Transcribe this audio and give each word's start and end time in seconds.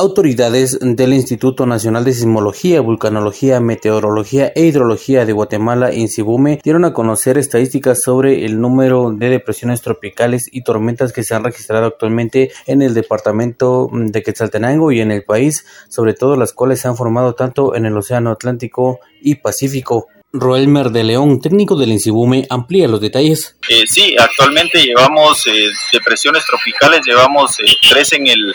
Autoridades 0.00 0.78
del 0.80 1.12
Instituto 1.12 1.66
Nacional 1.66 2.06
de 2.06 2.14
Sismología, 2.14 2.80
Vulcanología, 2.80 3.60
Meteorología 3.60 4.50
e 4.56 4.64
Hidrología 4.64 5.26
de 5.26 5.34
Guatemala, 5.34 5.92
INSIBUME, 5.92 6.58
dieron 6.64 6.86
a 6.86 6.94
conocer 6.94 7.36
estadísticas 7.36 8.02
sobre 8.02 8.46
el 8.46 8.62
número 8.62 9.10
de 9.12 9.28
depresiones 9.28 9.82
tropicales 9.82 10.48
y 10.50 10.62
tormentas 10.64 11.12
que 11.12 11.22
se 11.22 11.34
han 11.34 11.44
registrado 11.44 11.84
actualmente 11.84 12.50
en 12.66 12.80
el 12.80 12.94
departamento 12.94 13.90
de 13.92 14.22
Quetzaltenango 14.22 14.90
y 14.90 15.02
en 15.02 15.10
el 15.10 15.22
país, 15.22 15.66
sobre 15.90 16.14
todo 16.14 16.34
las 16.34 16.54
cuales 16.54 16.80
se 16.80 16.88
han 16.88 16.96
formado 16.96 17.34
tanto 17.34 17.76
en 17.76 17.84
el 17.84 17.94
Océano 17.94 18.30
Atlántico 18.30 19.00
y 19.20 19.34
Pacífico. 19.34 20.06
Roelmer 20.32 20.92
de 20.92 21.04
León, 21.04 21.42
técnico 21.42 21.76
del 21.76 21.90
INSIBUME, 21.90 22.46
amplía 22.48 22.88
los 22.88 23.02
detalles. 23.02 23.56
Eh, 23.68 23.82
sí, 23.86 24.16
actualmente 24.18 24.80
llevamos 24.80 25.46
eh, 25.46 25.68
depresiones 25.92 26.42
tropicales, 26.46 27.00
llevamos 27.04 27.58
eh, 27.60 27.64
tres 27.90 28.14
en 28.14 28.28
el 28.28 28.54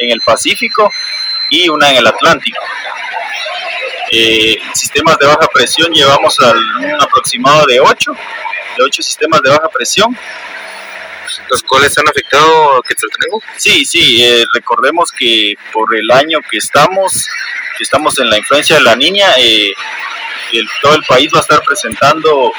en 0.00 0.10
el 0.10 0.20
Pacífico 0.20 0.92
y 1.50 1.68
una 1.68 1.90
en 1.90 1.96
el 1.96 2.06
Atlántico. 2.06 2.62
Eh, 4.12 4.56
sistemas 4.74 5.18
de 5.18 5.26
baja 5.26 5.46
presión 5.52 5.92
llevamos 5.92 6.38
a 6.40 6.50
un 6.50 7.00
aproximado 7.00 7.64
de 7.66 7.78
8, 7.78 8.12
de 8.76 8.84
8 8.84 9.02
sistemas 9.02 9.40
de 9.42 9.50
baja 9.50 9.68
presión. 9.68 10.16
¿Los 11.48 11.62
cuales 11.62 11.96
han 11.98 12.08
afectado 12.08 12.78
a 12.78 12.82
Quetzaltenango? 12.82 13.42
Sí, 13.56 13.84
sí, 13.84 14.22
eh, 14.22 14.44
recordemos 14.52 15.10
que 15.12 15.54
por 15.72 15.94
el 15.96 16.10
año 16.10 16.40
que 16.48 16.58
estamos, 16.58 17.28
que 17.76 17.84
estamos 17.84 18.18
en 18.18 18.30
la 18.30 18.38
influencia 18.38 18.76
de 18.76 18.82
la 18.82 18.96
niña, 18.96 19.28
eh, 19.38 19.72
todo 20.82 20.94
el 20.94 21.02
país 21.04 21.30
va 21.34 21.38
a 21.38 21.42
estar 21.42 21.60
presentando 21.62 22.52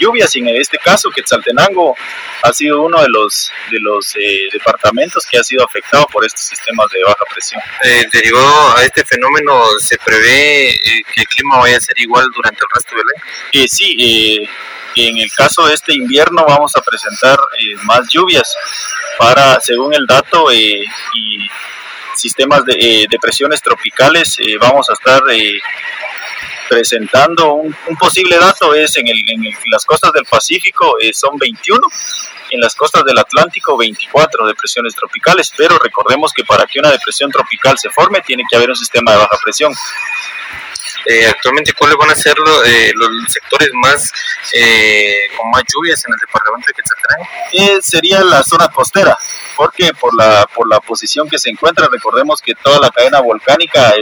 lluvias 0.00 0.34
y 0.36 0.40
en 0.40 0.48
este 0.48 0.78
caso 0.78 1.10
Quetzaltenango 1.10 1.94
ha 2.42 2.52
sido 2.52 2.82
uno 2.82 3.00
de 3.00 3.08
los 3.08 3.50
de 3.70 3.78
los 3.80 4.14
eh, 4.16 4.48
departamentos 4.52 5.26
que 5.26 5.38
ha 5.38 5.44
sido 5.44 5.64
afectado 5.64 6.06
por 6.06 6.24
estos 6.24 6.42
sistemas 6.42 6.86
de 6.90 7.02
baja 7.04 7.24
presión. 7.32 7.60
Eh, 7.82 8.06
derivado 8.12 8.76
a 8.76 8.84
este 8.84 9.04
fenómeno, 9.04 9.62
¿se 9.78 9.96
prevé 9.98 10.70
eh, 10.70 11.02
que 11.14 11.20
el 11.22 11.26
clima 11.28 11.58
vaya 11.58 11.76
a 11.76 11.80
ser 11.80 11.98
igual 11.98 12.26
durante 12.34 12.60
el 12.60 12.68
resto 12.74 12.96
del 12.96 13.04
año? 13.04 13.24
Eh, 13.52 13.68
sí, 13.68 14.48
en 14.96 15.18
el 15.18 15.30
caso 15.32 15.66
de 15.66 15.74
este 15.74 15.94
invierno 15.94 16.44
vamos 16.46 16.74
a 16.76 16.80
presentar 16.80 17.38
más 17.82 18.08
lluvias 18.08 18.54
para, 19.18 19.60
según 19.60 19.94
el 19.94 20.06
dato 20.06 20.52
y 20.52 20.86
sistemas 22.14 22.64
de 22.64 23.06
depresiones 23.10 23.60
tropicales, 23.60 24.38
vamos 24.58 24.88
a 24.88 24.94
estar 24.94 25.22
presentando 26.68 27.54
un, 27.54 27.74
posible 27.98 28.36
dato 28.38 28.74
es 28.74 28.96
en, 28.96 29.06
las 29.70 29.84
costas 29.84 30.12
del 30.12 30.24
Pacífico 30.24 30.96
eh, 31.00 31.12
son 31.12 31.36
21, 31.38 31.80
en 32.50 32.60
las 32.60 32.74
costas 32.74 33.04
del 33.04 33.18
Atlántico 33.18 33.76
24 33.76 34.46
depresiones 34.46 34.94
tropicales, 34.94 35.52
pero 35.56 35.78
recordemos 35.78 36.32
que 36.32 36.44
para 36.44 36.66
que 36.66 36.78
una 36.78 36.90
depresión 36.90 37.30
tropical 37.30 37.76
se 37.78 37.90
forme 37.90 38.20
tiene 38.20 38.44
que 38.48 38.56
haber 38.56 38.70
un 38.70 38.76
sistema 38.76 39.12
de 39.12 39.18
baja 39.18 39.38
presión. 39.42 39.72
Eh, 41.08 41.26
actualmente, 41.26 41.72
¿cuáles 41.72 41.96
van 41.96 42.10
a 42.10 42.16
ser 42.16 42.34
eh, 42.66 42.92
los 42.94 43.10
sectores 43.28 43.70
más 43.74 44.12
con 45.36 45.50
más 45.50 45.62
lluvias 45.72 46.04
en 46.04 46.12
el 46.12 46.18
departamento 46.18 46.66
de 46.66 46.74
Quetzaltenango? 46.74 47.82
sería 47.82 48.24
la 48.24 48.42
zona 48.42 48.68
costera, 48.68 49.16
porque 49.56 49.92
por 49.94 50.14
la, 50.16 50.46
por 50.52 50.68
la 50.68 50.80
posición 50.80 51.28
que 51.28 51.38
se 51.38 51.50
encuentra, 51.50 51.88
recordemos 51.90 52.40
que 52.40 52.54
toda 52.56 52.80
la 52.80 52.90
cadena 52.90 53.20
volcánica 53.20 53.94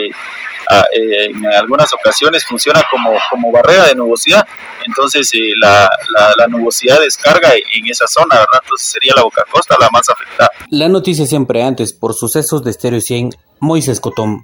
eh, 0.95 1.27
en 1.27 1.47
algunas 1.47 1.93
ocasiones 1.93 2.45
funciona 2.45 2.83
como, 2.91 3.13
como 3.31 3.53
barrera 3.53 3.87
de 3.87 3.95
nubosidad, 3.95 4.47
entonces 4.87 5.31
eh, 5.35 5.53
la, 5.61 5.89
la, 6.37 6.47
nubosidad 6.47 7.01
descarga 7.01 7.53
en 7.55 7.87
esa 7.87 8.07
zona, 8.07 8.37
¿verdad? 8.37 8.61
Entonces 8.63 8.89
sería 8.89 9.13
la 9.17 9.23
Boca 9.23 9.45
Costa 9.51 9.77
la 9.79 9.89
más 9.91 10.09
afectada. 10.09 10.51
La 10.71 10.89
noticia 10.89 11.27
siempre 11.27 11.63
antes 11.63 11.93
por 11.93 12.15
sucesos 12.15 12.65
de 12.65 12.73
Stereo 12.73 13.01
100, 13.01 13.31
Moisés 13.61 14.01
Cotón. 14.01 14.43